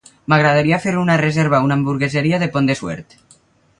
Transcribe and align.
M'agradaria 0.31 0.79
fer 0.85 0.93
una 1.01 1.17
reserva 1.21 1.57
a 1.59 1.67
una 1.67 1.77
hamburgueseria 1.81 2.41
de 2.45 2.49
Pont 2.57 2.71
de 2.73 2.81
Suert. 2.81 3.17